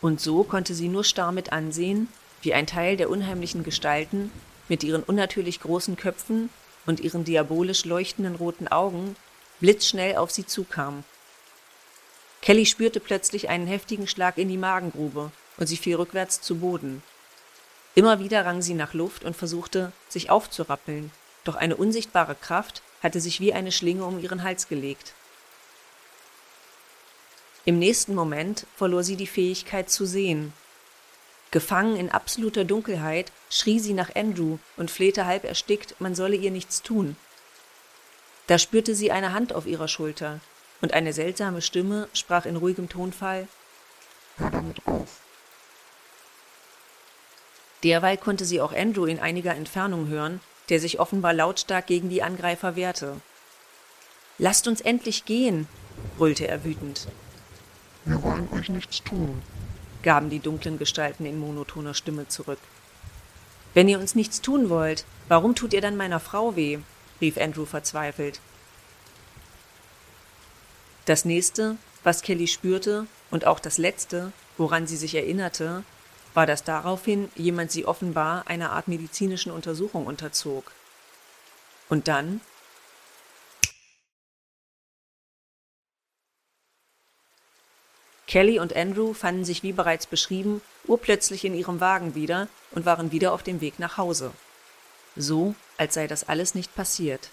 Und 0.00 0.20
so 0.20 0.44
konnte 0.44 0.74
sie 0.74 0.88
nur 0.88 1.04
starr 1.04 1.32
mit 1.32 1.52
ansehen, 1.52 2.08
wie 2.42 2.54
ein 2.54 2.66
Teil 2.66 2.96
der 2.96 3.10
unheimlichen 3.10 3.64
Gestalten 3.64 4.32
mit 4.68 4.82
ihren 4.82 5.02
unnatürlich 5.02 5.60
großen 5.60 5.96
Köpfen 5.96 6.48
und 6.86 7.00
ihren 7.00 7.24
diabolisch 7.24 7.84
leuchtenden 7.84 8.36
roten 8.36 8.68
Augen 8.68 9.16
blitzschnell 9.60 10.16
auf 10.16 10.30
sie 10.30 10.46
zukam. 10.46 11.04
Kelly 12.42 12.66
spürte 12.66 13.00
plötzlich 13.00 13.48
einen 13.48 13.66
heftigen 13.66 14.06
Schlag 14.06 14.38
in 14.38 14.48
die 14.48 14.56
Magengrube 14.56 15.30
und 15.58 15.66
sie 15.66 15.76
fiel 15.76 15.96
rückwärts 15.96 16.40
zu 16.40 16.56
Boden. 16.56 17.02
Immer 17.94 18.18
wieder 18.18 18.44
rang 18.46 18.62
sie 18.62 18.74
nach 18.74 18.94
Luft 18.94 19.24
und 19.24 19.36
versuchte, 19.36 19.92
sich 20.08 20.30
aufzurappeln, 20.30 21.10
doch 21.44 21.56
eine 21.56 21.76
unsichtbare 21.76 22.34
Kraft 22.34 22.82
hatte 23.02 23.20
sich 23.20 23.40
wie 23.40 23.52
eine 23.52 23.72
Schlinge 23.72 24.04
um 24.04 24.18
ihren 24.20 24.42
Hals 24.42 24.68
gelegt. 24.68 25.14
Im 27.64 27.78
nächsten 27.78 28.14
Moment 28.14 28.66
verlor 28.76 29.02
sie 29.02 29.16
die 29.16 29.26
Fähigkeit 29.26 29.90
zu 29.90 30.06
sehen. 30.06 30.52
Gefangen 31.50 31.96
in 31.96 32.10
absoluter 32.10 32.64
Dunkelheit 32.64 33.32
schrie 33.50 33.80
sie 33.80 33.92
nach 33.92 34.14
Andrew 34.14 34.58
und 34.76 34.90
flehte 34.90 35.26
halb 35.26 35.44
erstickt, 35.44 35.96
man 36.00 36.14
solle 36.14 36.36
ihr 36.36 36.50
nichts 36.50 36.82
tun. 36.82 37.16
Da 38.50 38.58
spürte 38.58 38.96
sie 38.96 39.12
eine 39.12 39.32
Hand 39.32 39.52
auf 39.52 39.64
ihrer 39.64 39.86
Schulter, 39.86 40.40
und 40.80 40.92
eine 40.92 41.12
seltsame 41.12 41.62
Stimme 41.62 42.08
sprach 42.12 42.46
in 42.46 42.56
ruhigem 42.56 42.88
Tonfall 42.88 43.46
Hör 44.38 44.50
damit 44.50 44.84
auf. 44.88 45.20
Derweil 47.84 48.16
konnte 48.16 48.44
sie 48.44 48.60
auch 48.60 48.72
Andrew 48.72 49.04
in 49.04 49.20
einiger 49.20 49.54
Entfernung 49.54 50.08
hören, 50.08 50.40
der 50.68 50.80
sich 50.80 50.98
offenbar 50.98 51.32
lautstark 51.32 51.86
gegen 51.86 52.08
die 52.08 52.24
Angreifer 52.24 52.74
wehrte. 52.74 53.20
Lasst 54.38 54.66
uns 54.66 54.80
endlich 54.80 55.26
gehen, 55.26 55.68
brüllte 56.18 56.48
er 56.48 56.64
wütend. 56.64 57.06
Wir 58.04 58.20
wollen 58.20 58.48
euch 58.52 58.68
nichts 58.68 59.04
tun. 59.04 59.42
gaben 60.02 60.28
die 60.28 60.40
dunklen 60.40 60.76
Gestalten 60.76 61.24
in 61.24 61.38
monotoner 61.38 61.94
Stimme 61.94 62.26
zurück. 62.26 62.58
Wenn 63.74 63.88
ihr 63.88 64.00
uns 64.00 64.16
nichts 64.16 64.40
tun 64.40 64.70
wollt, 64.70 65.04
warum 65.28 65.54
tut 65.54 65.72
ihr 65.72 65.80
dann 65.80 65.96
meiner 65.96 66.18
Frau 66.18 66.56
weh? 66.56 66.80
Rief 67.20 67.36
Andrew 67.38 67.64
verzweifelt. 67.64 68.40
Das 71.04 71.24
nächste, 71.24 71.76
was 72.02 72.22
Kelly 72.22 72.46
spürte, 72.46 73.06
und 73.30 73.46
auch 73.46 73.60
das 73.60 73.78
letzte, 73.78 74.32
woran 74.56 74.86
sie 74.86 74.96
sich 74.96 75.14
erinnerte, 75.14 75.84
war, 76.34 76.46
dass 76.46 76.64
daraufhin 76.64 77.30
jemand 77.36 77.70
sie 77.70 77.86
offenbar 77.86 78.46
einer 78.46 78.72
Art 78.72 78.88
medizinischen 78.88 79.52
Untersuchung 79.52 80.06
unterzog. 80.06 80.72
Und 81.88 82.08
dann 82.08 82.40
Kelly 88.26 88.60
und 88.60 88.76
Andrew 88.76 89.12
fanden 89.12 89.44
sich 89.44 89.64
wie 89.64 89.72
bereits 89.72 90.06
beschrieben 90.06 90.62
urplötzlich 90.86 91.44
in 91.44 91.54
ihrem 91.54 91.80
Wagen 91.80 92.14
wieder 92.14 92.46
und 92.70 92.86
waren 92.86 93.10
wieder 93.10 93.32
auf 93.32 93.42
dem 93.42 93.60
Weg 93.60 93.80
nach 93.80 93.96
Hause. 93.96 94.32
So, 95.16 95.54
als 95.76 95.94
sei 95.94 96.06
das 96.06 96.28
alles 96.28 96.54
nicht 96.54 96.74
passiert. 96.74 97.30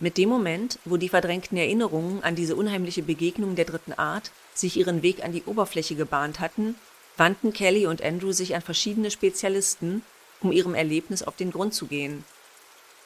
Mit 0.00 0.18
dem 0.18 0.28
Moment, 0.28 0.78
wo 0.84 0.96
die 0.96 1.08
verdrängten 1.08 1.56
Erinnerungen 1.56 2.22
an 2.22 2.34
diese 2.34 2.56
unheimliche 2.56 3.02
Begegnung 3.02 3.54
der 3.54 3.64
dritten 3.64 3.92
Art 3.92 4.32
sich 4.52 4.76
ihren 4.76 5.02
Weg 5.02 5.24
an 5.24 5.32
die 5.32 5.44
Oberfläche 5.44 5.94
gebahnt 5.94 6.40
hatten, 6.40 6.74
wandten 7.16 7.52
Kelly 7.52 7.86
und 7.86 8.02
Andrew 8.02 8.32
sich 8.32 8.54
an 8.54 8.62
verschiedene 8.62 9.10
Spezialisten, 9.10 10.02
um 10.40 10.52
ihrem 10.52 10.74
Erlebnis 10.74 11.22
auf 11.22 11.36
den 11.36 11.52
Grund 11.52 11.74
zu 11.74 11.86
gehen. 11.86 12.24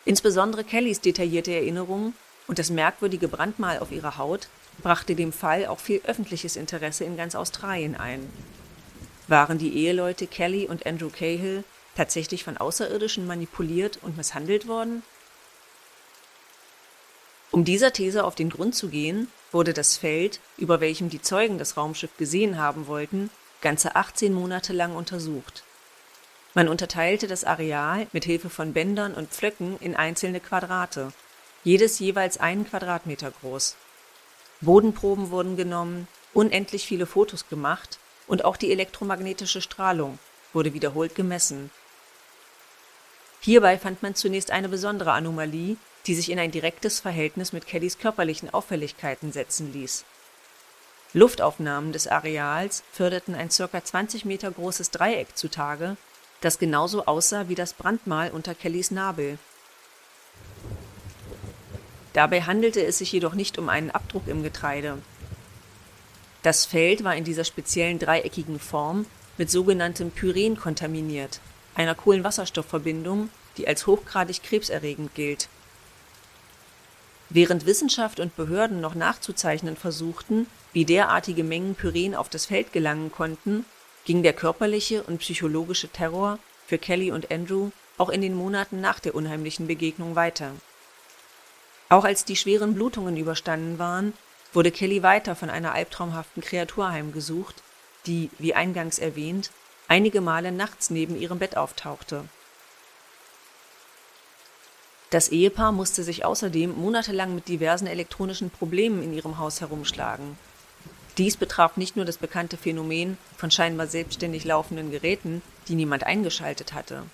Insbesondere 0.04 0.64
Kellys 0.64 1.00
detaillierte 1.00 1.52
Erinnerungen 1.52 2.14
und 2.46 2.58
das 2.58 2.70
merkwürdige 2.70 3.28
Brandmal 3.28 3.78
auf 3.78 3.92
ihrer 3.92 4.16
Haut 4.16 4.48
brachte 4.82 5.14
dem 5.14 5.32
Fall 5.32 5.66
auch 5.66 5.80
viel 5.80 6.00
öffentliches 6.04 6.56
Interesse 6.56 7.04
in 7.04 7.16
ganz 7.16 7.34
Australien 7.34 7.94
ein. 7.94 8.28
Waren 9.26 9.58
die 9.58 9.76
Eheleute 9.76 10.26
Kelly 10.26 10.66
und 10.66 10.86
Andrew 10.86 11.10
Cahill 11.10 11.64
tatsächlich 11.98 12.44
von 12.44 12.56
Außerirdischen 12.56 13.26
manipuliert 13.26 13.98
und 14.02 14.16
misshandelt 14.16 14.68
worden? 14.68 15.02
Um 17.50 17.64
dieser 17.64 17.92
These 17.92 18.24
auf 18.24 18.36
den 18.36 18.50
Grund 18.50 18.76
zu 18.76 18.88
gehen, 18.88 19.32
wurde 19.50 19.72
das 19.72 19.96
Feld, 19.96 20.38
über 20.58 20.80
welchem 20.80 21.10
die 21.10 21.20
Zeugen 21.20 21.58
das 21.58 21.76
Raumschiff 21.76 22.16
gesehen 22.16 22.56
haben 22.56 22.86
wollten, 22.86 23.30
ganze 23.60 23.96
18 23.96 24.32
Monate 24.32 24.72
lang 24.72 24.94
untersucht. 24.94 25.64
Man 26.54 26.68
unterteilte 26.68 27.26
das 27.26 27.42
Areal 27.42 28.06
mit 28.12 28.24
Hilfe 28.24 28.48
von 28.48 28.74
Bändern 28.74 29.14
und 29.14 29.30
Pflöcken 29.30 29.76
in 29.80 29.96
einzelne 29.96 30.38
Quadrate, 30.38 31.12
jedes 31.64 31.98
jeweils 31.98 32.38
einen 32.38 32.64
Quadratmeter 32.64 33.32
groß. 33.32 33.74
Bodenproben 34.60 35.30
wurden 35.32 35.56
genommen, 35.56 36.06
unendlich 36.32 36.86
viele 36.86 37.06
Fotos 37.06 37.48
gemacht 37.48 37.98
und 38.28 38.44
auch 38.44 38.56
die 38.56 38.70
elektromagnetische 38.70 39.60
Strahlung 39.60 40.20
wurde 40.52 40.74
wiederholt 40.74 41.16
gemessen. 41.16 41.70
Hierbei 43.40 43.78
fand 43.78 44.02
man 44.02 44.14
zunächst 44.14 44.50
eine 44.50 44.68
besondere 44.68 45.12
Anomalie, 45.12 45.76
die 46.06 46.14
sich 46.14 46.30
in 46.30 46.38
ein 46.38 46.50
direktes 46.50 47.00
Verhältnis 47.00 47.52
mit 47.52 47.66
Kellys 47.66 47.98
körperlichen 47.98 48.52
Auffälligkeiten 48.52 49.32
setzen 49.32 49.72
ließ. 49.72 50.04
Luftaufnahmen 51.14 51.92
des 51.92 52.06
Areals 52.06 52.82
förderten 52.92 53.34
ein 53.34 53.48
ca. 53.48 53.82
20 53.82 54.24
Meter 54.24 54.50
großes 54.50 54.90
Dreieck 54.90 55.36
zutage, 55.36 55.96
das 56.40 56.58
genauso 56.58 57.06
aussah 57.06 57.48
wie 57.48 57.54
das 57.54 57.72
Brandmal 57.72 58.30
unter 58.30 58.54
Kellys 58.54 58.90
Nabel. 58.90 59.38
Dabei 62.12 62.42
handelte 62.42 62.84
es 62.84 62.98
sich 62.98 63.12
jedoch 63.12 63.34
nicht 63.34 63.58
um 63.58 63.68
einen 63.68 63.90
Abdruck 63.90 64.26
im 64.28 64.42
Getreide. 64.42 64.98
Das 66.42 66.66
Feld 66.66 67.04
war 67.04 67.16
in 67.16 67.24
dieser 67.24 67.44
speziellen 67.44 67.98
dreieckigen 67.98 68.58
Form 68.58 69.06
mit 69.36 69.50
sogenanntem 69.50 70.10
Pyren 70.10 70.56
kontaminiert, 70.56 71.40
einer 71.74 71.94
Kohlenwasserstoffverbindung, 71.94 73.30
die 73.56 73.68
als 73.68 73.86
hochgradig 73.86 74.42
krebserregend 74.42 75.14
gilt. 75.14 75.48
Während 77.30 77.66
Wissenschaft 77.66 78.20
und 78.20 78.36
Behörden 78.36 78.80
noch 78.80 78.94
nachzuzeichnen 78.94 79.76
versuchten, 79.76 80.46
wie 80.72 80.84
derartige 80.84 81.44
Mengen 81.44 81.74
Pyren 81.74 82.14
auf 82.14 82.28
das 82.28 82.46
Feld 82.46 82.72
gelangen 82.72 83.12
konnten, 83.12 83.64
ging 84.04 84.22
der 84.22 84.32
körperliche 84.32 85.02
und 85.02 85.18
psychologische 85.18 85.88
Terror 85.88 86.38
für 86.66 86.78
Kelly 86.78 87.12
und 87.12 87.30
Andrew 87.30 87.70
auch 87.98 88.08
in 88.08 88.22
den 88.22 88.34
Monaten 88.34 88.80
nach 88.80 89.00
der 89.00 89.14
unheimlichen 89.14 89.66
Begegnung 89.66 90.14
weiter. 90.14 90.52
Auch 91.90 92.04
als 92.04 92.24
die 92.24 92.36
schweren 92.36 92.74
Blutungen 92.74 93.16
überstanden 93.16 93.78
waren, 93.78 94.12
wurde 94.52 94.70
Kelly 94.70 95.02
weiter 95.02 95.36
von 95.36 95.50
einer 95.50 95.72
albtraumhaften 95.72 96.42
Kreatur 96.42 96.90
heimgesucht, 96.90 97.62
die, 98.06 98.30
wie 98.38 98.54
eingangs 98.54 98.98
erwähnt, 98.98 99.50
einige 99.88 100.20
Male 100.20 100.52
nachts 100.52 100.90
neben 100.90 101.18
ihrem 101.18 101.38
Bett 101.38 101.56
auftauchte. 101.56 102.24
Das 105.10 105.30
Ehepaar 105.30 105.72
musste 105.72 106.02
sich 106.02 106.24
außerdem 106.26 106.78
monatelang 106.78 107.34
mit 107.34 107.48
diversen 107.48 107.86
elektronischen 107.86 108.50
Problemen 108.50 109.02
in 109.02 109.14
ihrem 109.14 109.38
Haus 109.38 109.62
herumschlagen. 109.62 110.38
Dies 111.16 111.36
betraf 111.36 111.76
nicht 111.76 111.96
nur 111.96 112.04
das 112.04 112.18
bekannte 112.18 112.58
Phänomen 112.58 113.16
von 113.36 113.50
scheinbar 113.50 113.86
selbstständig 113.86 114.44
laufenden 114.44 114.90
Geräten, 114.90 115.42
die 115.66 115.74
niemand 115.74 116.04
eingeschaltet 116.04 116.74
hatte. 116.74 117.04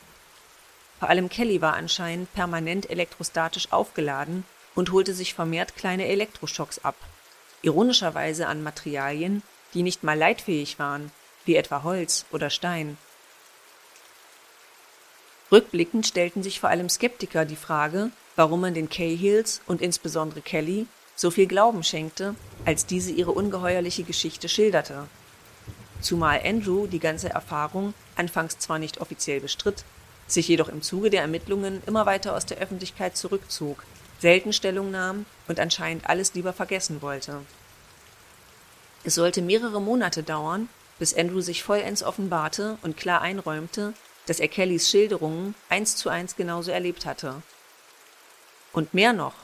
Vor 0.98 1.08
allem 1.08 1.28
Kelly 1.28 1.62
war 1.62 1.74
anscheinend 1.74 2.32
permanent 2.34 2.90
elektrostatisch 2.90 3.72
aufgeladen 3.72 4.44
und 4.74 4.90
holte 4.90 5.14
sich 5.14 5.32
vermehrt 5.32 5.76
kleine 5.76 6.06
Elektroschocks 6.06 6.80
ab. 6.80 6.96
ironischerweise 7.62 8.46
an 8.46 8.62
Materialien, 8.62 9.42
die 9.72 9.82
nicht 9.82 10.02
mal 10.02 10.18
leitfähig 10.18 10.78
waren, 10.78 11.10
wie 11.44 11.56
etwa 11.56 11.82
Holz 11.82 12.24
oder 12.30 12.50
Stein. 12.50 12.96
Rückblickend 15.52 16.06
stellten 16.06 16.42
sich 16.42 16.58
vor 16.60 16.70
allem 16.70 16.88
Skeptiker 16.88 17.44
die 17.44 17.56
Frage, 17.56 18.10
warum 18.36 18.60
man 18.60 18.74
den 18.74 18.88
Cahills 18.88 19.60
und 19.66 19.82
insbesondere 19.82 20.40
Kelly 20.40 20.86
so 21.16 21.30
viel 21.30 21.46
Glauben 21.46 21.84
schenkte, 21.84 22.34
als 22.64 22.86
diese 22.86 23.12
ihre 23.12 23.30
ungeheuerliche 23.30 24.02
Geschichte 24.02 24.48
schilderte. 24.48 25.06
Zumal 26.00 26.40
Andrew 26.44 26.86
die 26.86 26.98
ganze 26.98 27.30
Erfahrung 27.30 27.94
anfangs 28.16 28.58
zwar 28.58 28.78
nicht 28.78 29.00
offiziell 29.00 29.40
bestritt, 29.40 29.84
sich 30.26 30.48
jedoch 30.48 30.68
im 30.68 30.82
Zuge 30.82 31.10
der 31.10 31.22
Ermittlungen 31.22 31.82
immer 31.86 32.06
weiter 32.06 32.34
aus 32.34 32.46
der 32.46 32.58
Öffentlichkeit 32.58 33.16
zurückzog, 33.16 33.84
selten 34.18 34.52
Stellung 34.52 34.90
nahm 34.90 35.26
und 35.48 35.60
anscheinend 35.60 36.08
alles 36.08 36.34
lieber 36.34 36.52
vergessen 36.52 37.02
wollte. 37.02 37.42
Es 39.04 39.14
sollte 39.14 39.42
mehrere 39.42 39.80
Monate 39.80 40.22
dauern, 40.22 40.68
bis 40.98 41.14
Andrew 41.14 41.40
sich 41.40 41.62
vollends 41.62 42.02
offenbarte 42.02 42.78
und 42.82 42.96
klar 42.96 43.20
einräumte, 43.20 43.94
dass 44.26 44.40
er 44.40 44.48
Kellys 44.48 44.88
Schilderungen 44.88 45.54
eins 45.68 45.96
zu 45.96 46.08
eins 46.08 46.36
genauso 46.36 46.70
erlebt 46.70 47.06
hatte. 47.06 47.42
Und 48.72 48.94
mehr 48.94 49.12
noch, 49.12 49.34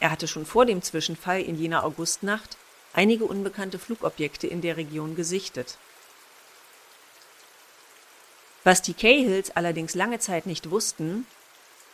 er 0.00 0.10
hatte 0.10 0.28
schon 0.28 0.46
vor 0.46 0.66
dem 0.66 0.82
Zwischenfall 0.82 1.40
in 1.40 1.56
jener 1.56 1.84
Augustnacht 1.84 2.56
einige 2.92 3.24
unbekannte 3.24 3.78
Flugobjekte 3.78 4.46
in 4.46 4.60
der 4.60 4.76
Region 4.76 5.16
gesichtet. 5.16 5.78
Was 8.62 8.80
die 8.80 8.94
Cahills 8.94 9.50
allerdings 9.56 9.94
lange 9.94 10.18
Zeit 10.18 10.46
nicht 10.46 10.70
wussten, 10.70 11.26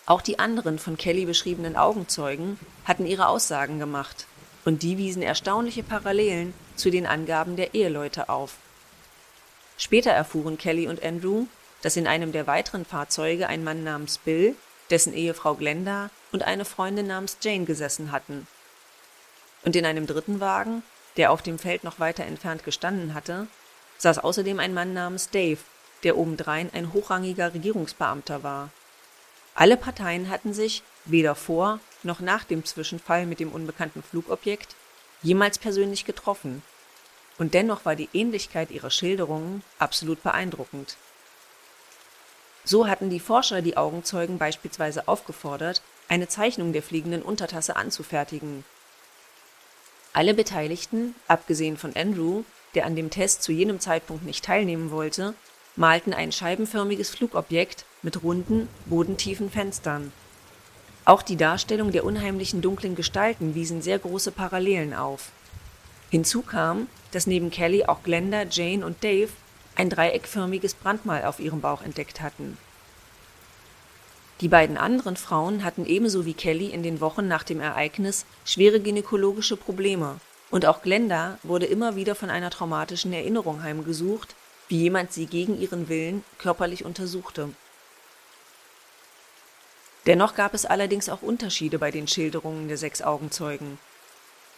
auch 0.07 0.23
die 0.23 0.39
anderen 0.39 0.79
von 0.79 0.97
Kelly 0.97 1.25
beschriebenen 1.25 1.77
Augenzeugen 1.77 2.59
hatten 2.85 3.07
ihre 3.07 3.29
Aussagen 3.29 3.79
gemacht, 3.79 4.27
und 4.65 4.83
die 4.83 4.99
wiesen 4.99 5.23
erstaunliche 5.23 5.83
Parallelen 5.83 6.53
zu 6.77 6.91
den 6.91 7.07
Angaben 7.07 7.57
der 7.57 7.75
Eheleute 7.75 8.29
auf. 8.29 8.57
Später 9.81 10.11
erfuhren 10.11 10.59
Kelly 10.59 10.89
und 10.89 11.03
Andrew, 11.03 11.47
dass 11.81 11.97
in 11.97 12.07
einem 12.07 12.33
der 12.33 12.47
weiteren 12.47 12.85
Fahrzeuge 12.85 13.49
ein 13.49 13.65
Mann 13.65 13.83
namens 13.83 14.19
Bill, 14.19 14.55
dessen 14.91 15.15
Ehefrau 15.15 15.55
Glenda 15.55 16.11
und 16.33 16.43
eine 16.43 16.67
Freundin 16.67 17.07
namens 17.07 17.39
Jane 17.41 17.65
gesessen 17.65 18.13
hatten. 18.13 18.47
Und 19.65 19.75
in 19.75 19.87
einem 19.87 20.07
dritten 20.07 20.39
Wagen, 20.39 20.83
der 21.17 21.33
auf 21.33 21.41
dem 21.41 21.59
Feld 21.59 21.83
noch 21.83 21.99
weiter 21.99 22.25
entfernt 22.25 22.63
gestanden 22.63 23.15
hatte, 23.15 23.47
saß 23.97 24.19
außerdem 24.19 24.61
ein 24.61 24.75
Mann 24.75 24.93
namens 24.93 25.31
Dave, 25.31 25.61
der 26.03 26.19
obendrein 26.19 26.69
ein 26.75 26.93
hochrangiger 26.93 27.55
Regierungsbeamter 27.55 28.43
war. 28.43 28.69
Alle 29.55 29.79
Parteien 29.79 30.29
hatten 30.29 30.53
sich, 30.53 30.83
weder 31.07 31.35
vor 31.35 31.81
noch 32.03 32.21
nach 32.21 32.45
dem 32.45 32.67
Zwischenfall 32.67 33.25
mit 33.25 33.41
dem 33.41 33.51
unbekannten 33.51 34.03
Flugobjekt, 34.03 34.77
jemals 35.23 35.59
persönlich 35.59 36.05
getroffen, 36.05 36.63
und 37.41 37.55
dennoch 37.55 37.87
war 37.87 37.97
die 37.97 38.11
Ähnlichkeit 38.13 38.71
ihrer 38.71 38.91
Schilderungen 38.91 39.65
absolut 39.79 40.23
beeindruckend. 40.23 40.99
So 42.65 42.87
hatten 42.87 43.09
die 43.09 43.19
Forscher 43.19 43.63
die 43.63 43.79
Augenzeugen 43.79 44.37
beispielsweise 44.37 45.09
aufgefordert, 45.09 45.81
eine 46.07 46.29
Zeichnung 46.29 46.75
der 46.75 46.83
fliegenden 46.83 47.23
Untertasse 47.23 47.77
anzufertigen. 47.77 48.63
Alle 50.13 50.35
Beteiligten, 50.35 51.15
abgesehen 51.29 51.79
von 51.79 51.97
Andrew, 51.97 52.43
der 52.75 52.85
an 52.85 52.95
dem 52.95 53.09
Test 53.09 53.43
zu 53.43 53.53
jenem 53.53 53.81
Zeitpunkt 53.81 54.27
nicht 54.27 54.45
teilnehmen 54.45 54.91
wollte, 54.91 55.33
malten 55.77 56.13
ein 56.13 56.33
scheibenförmiges 56.33 57.09
Flugobjekt 57.09 57.87
mit 58.03 58.23
runden, 58.23 58.69
bodentiefen 58.85 59.51
Fenstern. 59.51 60.13
Auch 61.07 61.23
die 61.23 61.37
Darstellung 61.37 61.91
der 61.91 62.05
unheimlichen 62.05 62.61
dunklen 62.61 62.97
Gestalten 62.97 63.55
wiesen 63.55 63.81
sehr 63.81 63.99
große 63.99 64.31
Parallelen 64.31 64.93
auf. 64.93 65.33
Hinzu 66.11 66.43
kam, 66.43 66.89
dass 67.13 67.27
neben 67.27 67.51
Kelly 67.51 67.85
auch 67.85 68.03
Glenda, 68.03 68.43
Jane 68.43 68.85
und 68.85 69.03
Dave 69.03 69.31
ein 69.77 69.91
dreieckförmiges 69.91 70.75
Brandmal 70.75 71.25
auf 71.25 71.41
ihrem 71.41 71.61
Bauch 71.61 71.83
entdeckt 71.83 72.21
hatten. 72.21 72.59
Die 74.41 74.49
beiden 74.49 74.79
anderen 74.79 75.17
Frauen 75.17 75.65
hatten 75.65 75.87
ebenso 75.87 76.25
wie 76.25 76.35
Kelly 76.35 76.69
in 76.69 76.83
den 76.83 77.01
Wochen 77.01 77.29
nach 77.29 77.43
dem 77.43 77.61
Ereignis 77.61 78.25
schwere 78.45 78.81
gynäkologische 78.81 79.57
Probleme, 79.57 80.19
und 80.51 80.67
auch 80.67 80.83
Glenda 80.83 81.39
wurde 81.45 81.67
immer 81.67 81.95
wieder 81.95 82.15
von 82.15 82.29
einer 82.29 82.51
traumatischen 82.51 83.13
Erinnerung 83.13 83.63
heimgesucht, 83.63 84.35
wie 84.69 84.79
jemand 84.79 85.13
sie 85.13 85.27
gegen 85.27 85.61
ihren 85.61 85.89
Willen 85.89 86.25
körperlich 86.39 86.85
untersuchte. 86.85 87.51
Dennoch 90.07 90.35
gab 90.35 90.55
es 90.55 90.67
allerdings 90.67 91.09
auch 91.09 91.23
Unterschiede 91.23 91.79
bei 91.79 91.91
den 91.91 92.09
Schilderungen 92.09 92.67
der 92.69 92.79
sechs 92.79 93.03
Augenzeugen. 93.03 93.79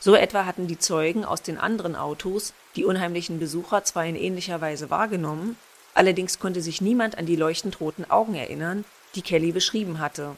So 0.04 0.16
etwa 0.16 0.46
hatten 0.46 0.66
die 0.66 0.80
Zeugen 0.80 1.24
aus 1.24 1.42
den 1.42 1.58
anderen 1.58 1.94
Autos 1.94 2.54
die 2.74 2.84
unheimlichen 2.84 3.38
Besucher 3.38 3.84
zwar 3.84 4.04
in 4.04 4.16
ähnlicher 4.16 4.60
Weise 4.60 4.90
wahrgenommen, 4.90 5.56
allerdings 5.94 6.40
konnte 6.40 6.60
sich 6.60 6.80
niemand 6.80 7.18
an 7.18 7.26
die 7.26 7.36
leuchtend 7.36 7.80
roten 7.80 8.10
Augen 8.10 8.34
erinnern, 8.34 8.84
die 9.14 9.22
Kelly 9.22 9.52
beschrieben 9.52 10.00
hatte. 10.00 10.36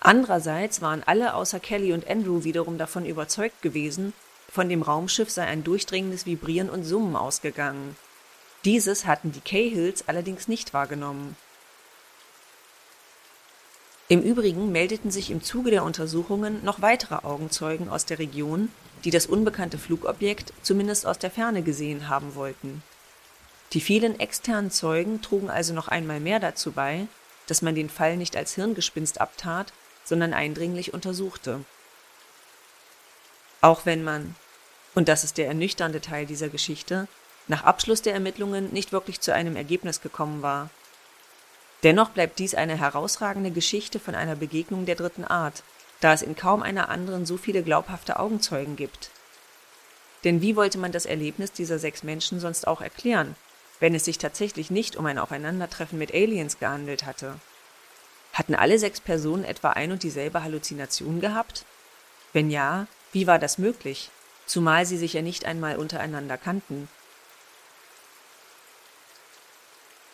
Andererseits 0.00 0.80
waren 0.80 1.02
alle 1.04 1.34
außer 1.34 1.60
Kelly 1.60 1.92
und 1.92 2.08
Andrew 2.08 2.42
wiederum 2.42 2.78
davon 2.78 3.04
überzeugt 3.04 3.60
gewesen, 3.60 4.14
von 4.50 4.70
dem 4.70 4.80
Raumschiff 4.80 5.28
sei 5.28 5.44
ein 5.44 5.62
durchdringendes 5.62 6.24
Vibrieren 6.24 6.70
und 6.70 6.84
Summen 6.84 7.16
ausgegangen. 7.16 7.96
Dieses 8.64 9.04
hatten 9.04 9.30
die 9.30 9.42
Cahills 9.42 10.08
allerdings 10.08 10.48
nicht 10.48 10.72
wahrgenommen. 10.72 11.36
Im 14.10 14.22
Übrigen 14.22 14.72
meldeten 14.72 15.10
sich 15.10 15.30
im 15.30 15.42
Zuge 15.42 15.70
der 15.70 15.84
Untersuchungen 15.84 16.64
noch 16.64 16.80
weitere 16.80 17.16
Augenzeugen 17.16 17.90
aus 17.90 18.06
der 18.06 18.18
Region, 18.18 18.70
die 19.04 19.10
das 19.10 19.26
unbekannte 19.26 19.76
Flugobjekt 19.76 20.52
zumindest 20.62 21.06
aus 21.06 21.18
der 21.18 21.30
Ferne 21.30 21.62
gesehen 21.62 22.08
haben 22.08 22.34
wollten. 22.34 22.82
Die 23.74 23.82
vielen 23.82 24.18
externen 24.18 24.70
Zeugen 24.70 25.20
trugen 25.20 25.50
also 25.50 25.74
noch 25.74 25.88
einmal 25.88 26.20
mehr 26.20 26.40
dazu 26.40 26.72
bei, 26.72 27.06
dass 27.46 27.60
man 27.60 27.74
den 27.74 27.90
Fall 27.90 28.16
nicht 28.16 28.34
als 28.34 28.54
Hirngespinst 28.54 29.20
abtat, 29.20 29.74
sondern 30.04 30.32
eindringlich 30.32 30.94
untersuchte. 30.94 31.62
Auch 33.60 33.84
wenn 33.84 34.04
man, 34.04 34.34
und 34.94 35.08
das 35.08 35.22
ist 35.22 35.36
der 35.36 35.48
ernüchternde 35.48 36.00
Teil 36.00 36.24
dieser 36.24 36.48
Geschichte, 36.48 37.08
nach 37.46 37.64
Abschluss 37.64 38.00
der 38.00 38.14
Ermittlungen 38.14 38.72
nicht 38.72 38.92
wirklich 38.92 39.20
zu 39.20 39.34
einem 39.34 39.54
Ergebnis 39.54 40.00
gekommen 40.00 40.40
war. 40.40 40.70
Dennoch 41.82 42.10
bleibt 42.10 42.38
dies 42.38 42.54
eine 42.54 42.76
herausragende 42.76 43.50
Geschichte 43.50 44.00
von 44.00 44.14
einer 44.14 44.36
Begegnung 44.36 44.84
der 44.84 44.96
dritten 44.96 45.24
Art, 45.24 45.62
da 46.00 46.12
es 46.12 46.22
in 46.22 46.34
kaum 46.34 46.62
einer 46.62 46.88
anderen 46.88 47.26
so 47.26 47.36
viele 47.36 47.62
glaubhafte 47.62 48.18
Augenzeugen 48.18 48.76
gibt. 48.76 49.10
Denn 50.24 50.42
wie 50.42 50.56
wollte 50.56 50.78
man 50.78 50.90
das 50.90 51.06
Erlebnis 51.06 51.52
dieser 51.52 51.78
sechs 51.78 52.02
Menschen 52.02 52.40
sonst 52.40 52.66
auch 52.66 52.80
erklären, 52.80 53.36
wenn 53.78 53.94
es 53.94 54.04
sich 54.04 54.18
tatsächlich 54.18 54.70
nicht 54.70 54.96
um 54.96 55.06
ein 55.06 55.18
Aufeinandertreffen 55.18 55.98
mit 55.98 56.12
Aliens 56.12 56.58
gehandelt 56.58 57.06
hatte? 57.06 57.38
Hatten 58.32 58.56
alle 58.56 58.78
sechs 58.78 59.00
Personen 59.00 59.44
etwa 59.44 59.70
ein 59.70 59.92
und 59.92 60.02
dieselbe 60.02 60.42
Halluzination 60.42 61.20
gehabt? 61.20 61.64
Wenn 62.32 62.50
ja, 62.50 62.86
wie 63.12 63.26
war 63.26 63.38
das 63.38 63.58
möglich, 63.58 64.10
zumal 64.46 64.84
sie 64.84 64.98
sich 64.98 65.12
ja 65.12 65.22
nicht 65.22 65.44
einmal 65.44 65.76
untereinander 65.76 66.36
kannten? 66.36 66.88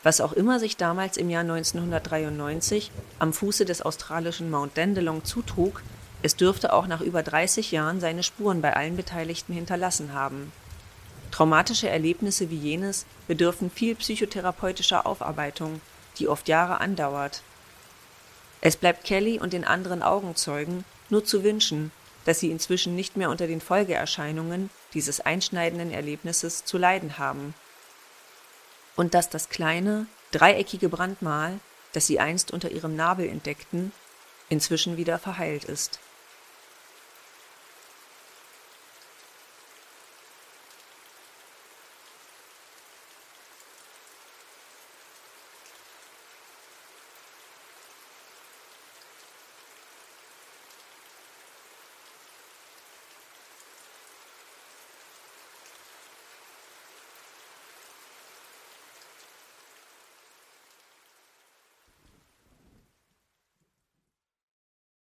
Was 0.05 0.21
auch 0.21 0.35
immer 0.35 0.61
sich 0.61 0.77
damals 0.77 1.17
im 1.17 1.31
Jahr 1.31 1.41
1993 1.41 2.93
am 3.19 3.33
Fuße 3.33 3.65
des 3.65 3.83
australischen 3.83 4.51
Mount 4.51 4.77
Dandelong 4.77 5.25
zutrug, 5.25 5.83
es 6.23 6.37
dürfte 6.37 6.73
auch 6.73 6.87
nach 6.87 7.01
über 7.01 7.23
30 7.23 7.73
Jahren 7.73 8.01
seine 8.01 8.23
Spuren 8.23 8.61
bei 8.61 8.77
allen 8.77 8.97
Beteiligten 8.97 9.55
hinterlassen 9.55 10.13
haben. 10.13 10.53
Traumatische 11.31 11.89
Erlebnisse 11.89 12.51
wie 12.51 12.57
jenes 12.57 13.07
bedürfen 13.27 13.71
viel 13.71 13.95
psychotherapeutischer 13.95 15.07
Aufarbeitung, 15.07 15.81
die 16.19 16.29
oft 16.29 16.49
Jahre 16.49 16.81
andauert. 16.81 17.43
Es 18.61 18.77
bleibt 18.77 19.05
Kelly 19.05 19.41
und 19.41 19.53
den 19.53 19.65
anderen 19.65 20.03
Augenzeugen 20.03 20.85
nur 21.09 21.25
zu 21.25 21.43
wünschen, 21.43 21.93
dass 22.27 22.41
sie 22.41 22.51
inzwischen 22.51 22.95
nicht 22.95 23.17
mehr 23.17 23.31
unter 23.31 23.47
den 23.47 23.61
Folgeerscheinungen 23.61 24.71
dieses 24.93 25.21
einschneidenden 25.21 25.91
Erlebnisses 25.91 26.65
zu 26.65 26.79
leiden 26.79 27.19
haben 27.19 27.55
und 28.97 29.15
dass 29.15 29.31
das 29.31 29.49
kleine, 29.49 30.07
dreieckige 30.33 30.89
Brandmal, 30.89 31.59
das 31.93 32.07
sie 32.07 32.21
einst 32.21 32.51
unter 32.53 32.71
ihrem 32.71 32.97
Nabel 32.97 33.29
entdeckten, 33.29 33.93
inzwischen 34.49 34.97
wieder 34.97 35.19
verheilt 35.19 35.65
ist 35.65 36.01